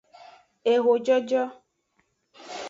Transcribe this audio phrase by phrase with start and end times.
[0.73, 1.41] Ehojojo.